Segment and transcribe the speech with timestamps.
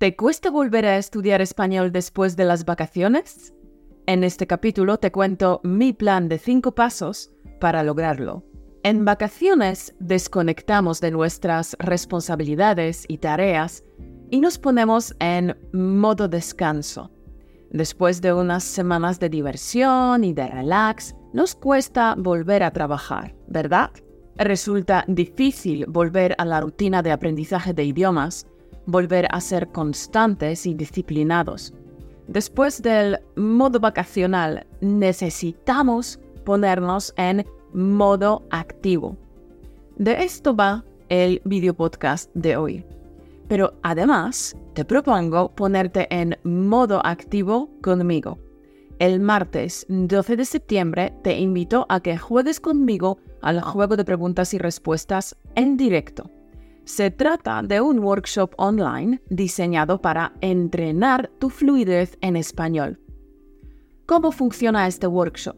[0.00, 3.52] ¿Te cuesta volver a estudiar español después de las vacaciones?
[4.06, 8.42] En este capítulo te cuento mi plan de 5 pasos para lograrlo.
[8.82, 13.84] En vacaciones desconectamos de nuestras responsabilidades y tareas
[14.30, 17.10] y nos ponemos en modo descanso.
[17.70, 23.90] Después de unas semanas de diversión y de relax, nos cuesta volver a trabajar, ¿verdad?
[24.36, 28.46] Resulta difícil volver a la rutina de aprendizaje de idiomas,
[28.86, 31.72] volver a ser constantes y disciplinados.
[32.28, 39.16] Después del modo vacacional, necesitamos ponernos en modo activo.
[39.96, 42.84] De esto va el video podcast de hoy.
[43.48, 48.38] Pero además, te propongo ponerte en modo activo conmigo.
[49.00, 54.54] El martes 12 de septiembre te invito a que juegues conmigo al juego de preguntas
[54.54, 56.30] y respuestas en directo.
[56.84, 62.98] Se trata de un workshop online diseñado para entrenar tu fluidez en español.
[64.06, 65.56] ¿Cómo funciona este workshop?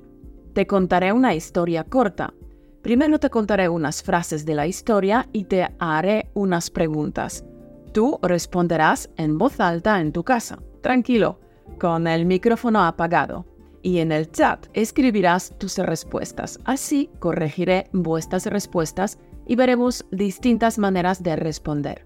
[0.52, 2.34] Te contaré una historia corta.
[2.82, 7.44] Primero te contaré unas frases de la historia y te haré unas preguntas.
[7.92, 11.40] Tú responderás en voz alta en tu casa, tranquilo,
[11.78, 13.46] con el micrófono apagado.
[13.82, 16.58] Y en el chat escribirás tus respuestas.
[16.64, 22.02] Así corregiré vuestras respuestas y veremos distintas maneras de responder.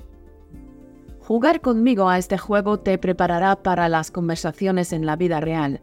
[1.21, 5.81] Jugar conmigo a este juego te preparará para las conversaciones en la vida real.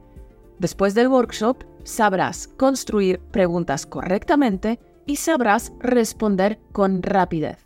[0.60, 7.58] Después del workshop, sabrás construir preguntas correctamente y sabrás responder con rapidez.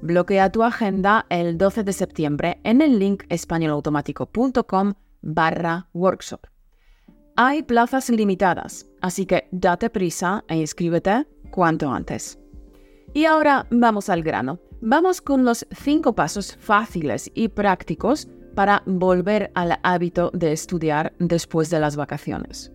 [0.00, 6.46] Bloquea tu agenda el 12 de septiembre en el link españolautomático.com barra workshop.
[7.36, 12.38] Hay plazas limitadas, así que date prisa e inscríbete cuanto antes.
[13.16, 14.58] Y ahora vamos al grano.
[14.82, 21.70] Vamos con los cinco pasos fáciles y prácticos para volver al hábito de estudiar después
[21.70, 22.70] de las vacaciones.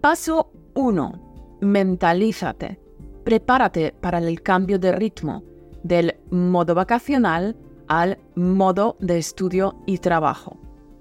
[0.00, 1.58] Paso 1.
[1.60, 2.80] Mentalízate.
[3.22, 5.42] Prepárate para el cambio de ritmo
[5.82, 7.54] del modo vacacional
[7.86, 10.56] al modo de estudio y trabajo.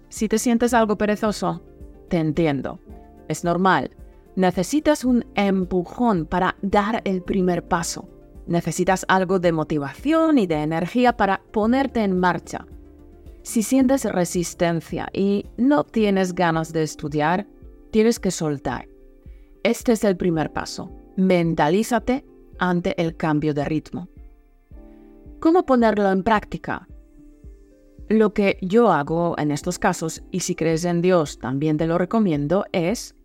[0.10, 1.62] Si te sientes algo perezoso,
[2.10, 2.82] te entiendo.
[3.30, 3.92] Es normal.
[4.36, 8.10] Necesitas un empujón para dar el primer paso.
[8.48, 12.66] Necesitas algo de motivación y de energía para ponerte en marcha.
[13.42, 17.48] Si sientes resistencia y no tienes ganas de estudiar,
[17.92, 18.88] tienes que soltar.
[19.64, 20.92] Este es el primer paso.
[21.16, 22.26] Mentalízate
[22.60, 24.08] ante el cambio de ritmo.
[25.40, 26.88] ¿Cómo ponerlo en práctica?
[28.10, 31.98] Lo que yo hago en estos casos, y si crees en Dios también te lo
[31.98, 33.16] recomiendo, es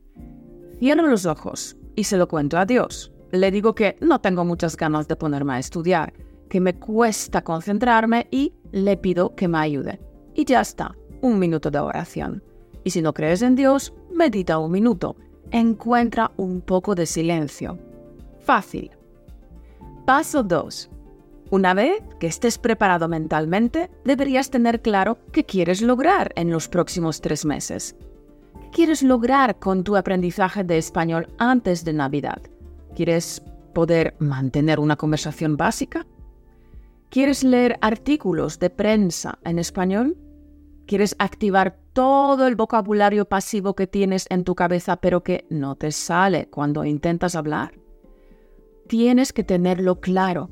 [0.78, 3.12] cierro los ojos y se lo cuento a Dios.
[3.30, 6.12] Le digo que no tengo muchas ganas de ponerme a estudiar,
[6.48, 10.00] que me cuesta concentrarme y le pido que me ayude.
[10.34, 12.42] Y ya está, un minuto de oración.
[12.84, 15.16] Y si no crees en Dios, medita un minuto.
[15.50, 17.78] Encuentra un poco de silencio.
[18.40, 18.90] Fácil.
[20.06, 20.90] Paso 2.
[21.50, 27.20] Una vez que estés preparado mentalmente, deberías tener claro qué quieres lograr en los próximos
[27.20, 27.94] tres meses.
[28.60, 32.40] ¿Qué quieres lograr con tu aprendizaje de español antes de Navidad?
[32.98, 33.44] ¿Quieres
[33.74, 36.04] poder mantener una conversación básica?
[37.10, 40.16] ¿Quieres leer artículos de prensa en español?
[40.84, 45.92] ¿Quieres activar todo el vocabulario pasivo que tienes en tu cabeza pero que no te
[45.92, 47.78] sale cuando intentas hablar?
[48.88, 50.50] Tienes que tenerlo claro.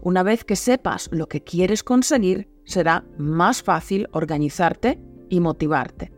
[0.00, 4.98] Una vez que sepas lo que quieres conseguir, será más fácil organizarte
[5.28, 6.10] y motivarte.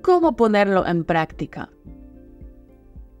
[0.00, 1.73] ¿Cómo ponerlo en práctica?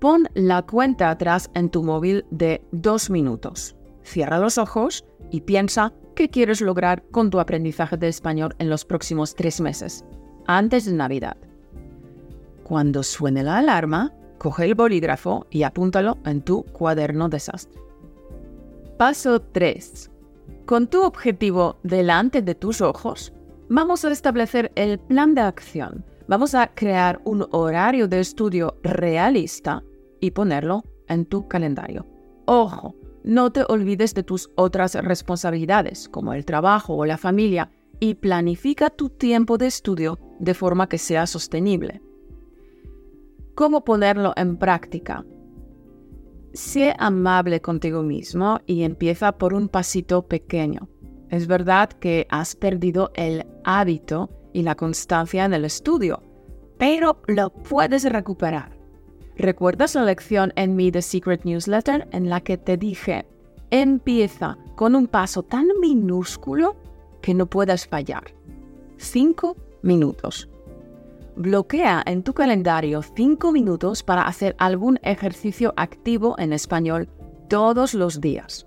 [0.04, 3.74] Pon la cuenta atrás en tu móvil de dos minutos.
[4.02, 8.84] Cierra los ojos y piensa qué quieres lograr con tu aprendizaje de español en los
[8.84, 10.04] próximos tres meses,
[10.46, 11.38] antes de Navidad.
[12.64, 17.80] Cuando suene la alarma, coge el bolígrafo y apúntalo en tu cuaderno desastre.
[18.98, 20.10] Paso 3.
[20.66, 23.32] Con tu objetivo delante de tus ojos,
[23.70, 26.04] vamos a establecer el plan de acción.
[26.28, 29.82] Vamos a crear un horario de estudio realista
[30.24, 32.06] y ponerlo en tu calendario.
[32.46, 32.94] Ojo,
[33.24, 38.90] no te olvides de tus otras responsabilidades, como el trabajo o la familia, y planifica
[38.90, 42.02] tu tiempo de estudio de forma que sea sostenible.
[43.54, 45.24] ¿Cómo ponerlo en práctica?
[46.52, 50.88] Sé amable contigo mismo y empieza por un pasito pequeño.
[51.30, 56.22] Es verdad que has perdido el hábito y la constancia en el estudio,
[56.78, 58.83] pero lo puedes recuperar.
[59.36, 63.26] ¿Recuerdas la lección en mi The Secret Newsletter en la que te dije,
[63.70, 66.76] empieza con un paso tan minúsculo
[67.20, 68.24] que no puedas fallar.
[68.98, 70.48] 5 minutos.
[71.36, 77.08] Bloquea en tu calendario 5 minutos para hacer algún ejercicio activo en español
[77.48, 78.66] todos los días.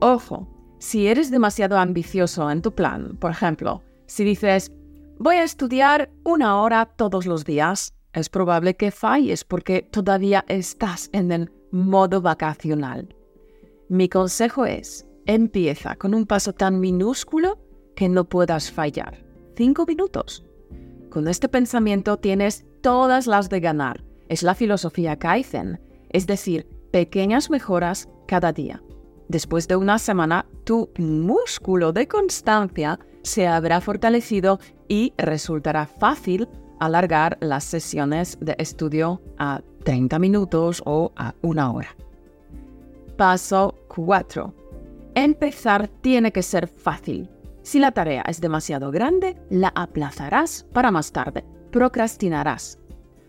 [0.00, 0.46] Ojo,
[0.78, 4.70] si eres demasiado ambicioso en tu plan, por ejemplo, si dices,
[5.18, 11.08] voy a estudiar una hora todos los días, es probable que falles porque todavía estás
[11.12, 13.14] en el modo vacacional.
[13.88, 17.58] Mi consejo es, empieza con un paso tan minúsculo
[17.94, 19.24] que no puedas fallar.
[19.56, 20.46] Cinco minutos.
[21.10, 24.04] Con este pensamiento tienes todas las de ganar.
[24.28, 25.80] Es la filosofía Kaizen,
[26.10, 28.82] es decir, pequeñas mejoras cada día.
[29.28, 36.48] Después de una semana, tu músculo de constancia se habrá fortalecido y resultará fácil
[36.84, 41.94] alargar las sesiones de estudio a 30 minutos o a una hora.
[43.16, 44.52] Paso 4.
[45.14, 47.30] Empezar tiene que ser fácil.
[47.62, 52.80] Si la tarea es demasiado grande, la aplazarás para más tarde, procrastinarás.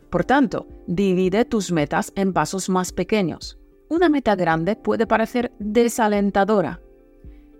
[0.09, 3.59] Por tanto, divide tus metas en pasos más pequeños.
[3.87, 6.81] Una meta grande puede parecer desalentadora.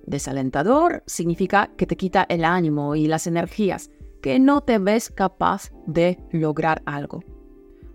[0.08, 3.92] Desalentador significa que te quita el ánimo y las energías,
[4.24, 7.20] que no te ves capaz de lograr algo.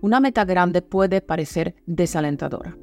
[0.02, 2.76] Una meta grande puede parecer desalentadora.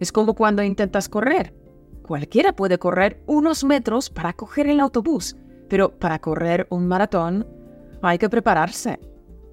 [0.00, 1.54] Es como cuando intentas correr.
[2.02, 5.36] Cualquiera puede correr unos metros para coger el autobús,
[5.68, 7.46] pero para correr un maratón
[8.00, 8.98] hay que prepararse.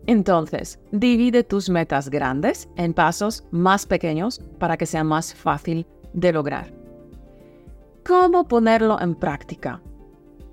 [0.07, 6.31] Entonces, divide tus metas grandes en pasos más pequeños para que sea más fácil de
[6.31, 6.73] lograr.
[8.05, 9.81] ¿Cómo ponerlo en práctica?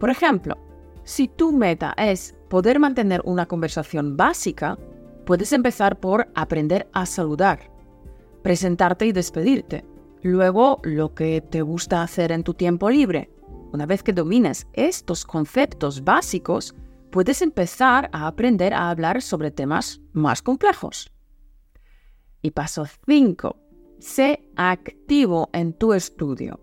[0.00, 0.56] Por ejemplo,
[1.04, 4.78] si tu meta es poder mantener una conversación básica,
[5.24, 7.70] puedes empezar por aprender a saludar,
[8.42, 9.84] presentarte y despedirte.
[10.22, 13.30] Luego, lo que te gusta hacer en tu tiempo libre.
[13.72, 16.74] Una vez que domines estos conceptos básicos,
[17.10, 21.10] puedes empezar a aprender a hablar sobre temas más complejos.
[22.42, 23.56] Y paso 5.
[23.98, 26.60] Sé activo en tu estudio.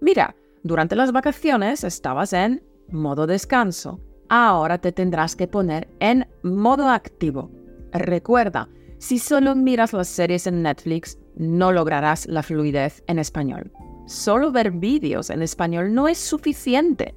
[0.00, 2.62] Mira, durante las vacaciones estabas en
[2.92, 4.00] modo descanso.
[4.28, 7.50] Ahora te tendrás que poner en modo activo.
[7.92, 8.68] Recuerda,
[8.98, 13.72] si solo miras las series en Netflix, no lograrás la fluidez en español.
[14.06, 17.14] Solo ver vídeos en español no es suficiente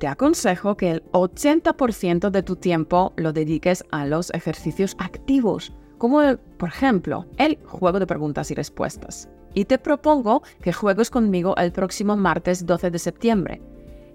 [0.00, 6.22] te aconsejo que el 80% de tu tiempo lo dediques a los ejercicios activos, como
[6.56, 9.28] por ejemplo el juego de preguntas y respuestas.
[9.52, 13.62] Y te propongo que juegues conmigo el próximo martes 12 de septiembre.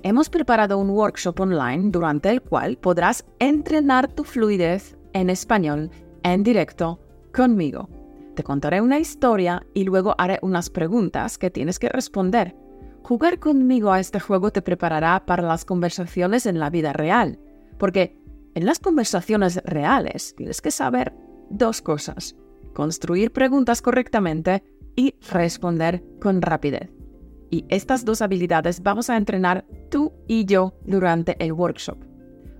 [0.08, 5.90] Hemos preparado un workshop online durante el cual podrás entrenar tu fluidez en español
[6.22, 7.00] en directo
[7.34, 7.90] conmigo.
[8.36, 12.56] Te contaré una historia y luego haré unas preguntas que tienes que responder
[13.02, 17.40] Jugar conmigo a este juego te preparará para las conversaciones en la vida real,
[17.78, 18.18] porque
[18.56, 21.14] en las conversaciones reales tienes que saber
[21.52, 22.36] dos cosas,
[22.74, 24.64] construir preguntas correctamente
[24.96, 26.95] y responder con rapidez.
[27.50, 31.98] Y estas dos habilidades vamos a entrenar tú y yo durante el workshop.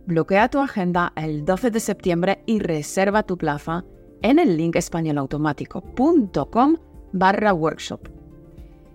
[0.06, 3.86] Bloquea tu agenda el 12 de septiembre y reserva tu plaza
[4.22, 6.78] en el link españolautomático.com
[7.12, 8.10] barra workshop.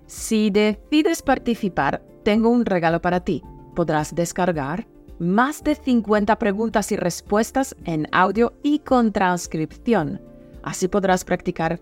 [0.06, 3.42] Si decides participar, tengo un regalo para ti.
[3.74, 4.86] Podrás descargar
[5.18, 10.20] más de 50 preguntas y respuestas en audio y con transcripción.
[10.62, 11.80] Así podrás practicar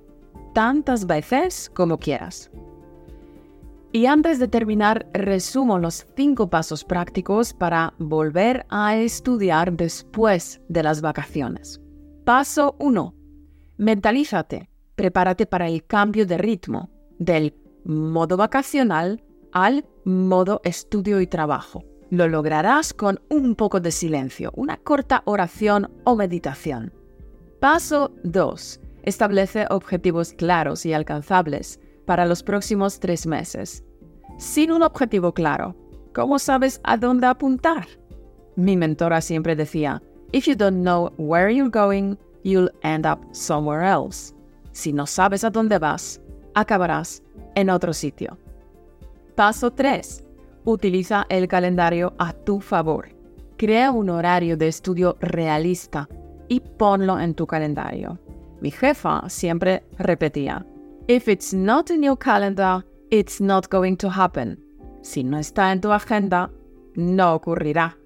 [0.54, 2.50] tantas veces como quieras.
[3.90, 10.83] Y antes de terminar, resumo los cinco pasos prácticos para volver a estudiar después de
[10.83, 11.80] las vacaciones.
[12.25, 13.14] Paso 1.
[13.78, 14.68] Mentalízate.
[14.95, 17.54] Prepárate para el cambio de ritmo del
[17.85, 21.83] modo vacacional al modo estudio y trabajo.
[22.11, 26.92] Lo lograrás con un poco de silencio, una corta oración o meditación.
[27.61, 28.80] Paso 2.
[29.04, 33.84] Establece objetivos claros y alcanzables para los próximos tres meses.
[34.38, 35.76] Sin un objetivo claro,
[36.14, 37.86] ¿cómo sabes a dónde apuntar?
[38.56, 43.86] Mi mentora siempre decía, If you don't know where you're going, you'll end up somewhere
[43.86, 44.34] else.
[44.72, 46.18] Si no sabes a dónde vas,
[46.54, 47.22] acabarás
[47.54, 48.38] en otro sitio.
[49.34, 50.24] Paso 3.
[50.64, 53.10] Utiliza el calendario a tu favor.
[53.58, 56.08] Crea un horario de estudio realista
[56.48, 58.18] y ponlo en tu calendario.
[58.62, 60.64] Mi jefa siempre repetía,
[61.10, 64.58] If it's not in your calendar, it's not going to happen.
[65.00, 66.50] Si no está en tu agenda,
[66.96, 67.96] no ocurrirá.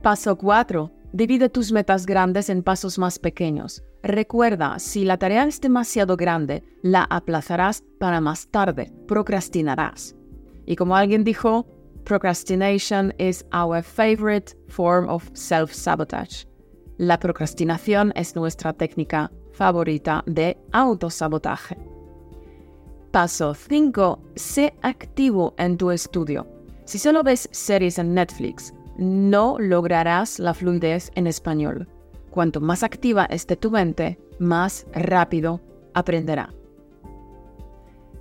[0.00, 0.90] Paso 4.
[1.12, 3.82] Divide tus metas grandes en pasos más pequeños.
[4.02, 10.16] Recuerda, si la tarea es demasiado grande, la aplazarás para más tarde, procrastinarás.
[10.64, 11.66] Y como alguien dijo,
[12.04, 16.46] procrastination is our favorite form of self-sabotage.
[16.96, 21.78] La procrastinación es nuestra técnica favorita de autosabotaje.
[23.10, 24.18] Paso 5.
[24.34, 26.46] Sé activo en tu estudio.
[26.84, 31.88] Si solo ves series en Netflix, no lograrás la fluidez en español.
[32.30, 35.60] Cuanto más activa esté tu mente, más rápido
[35.94, 36.52] aprenderá.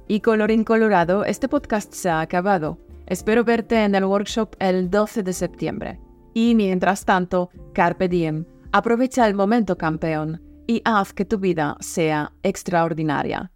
[0.07, 2.77] Y colorín colorado, este podcast se ha acabado.
[3.07, 5.99] Espero verte en el workshop el 12 de septiembre.
[6.35, 12.33] Y mientras tanto, carpe diem, aprovecha el momento campeón y haz que tu vida sea
[12.43, 13.52] extraordinaria.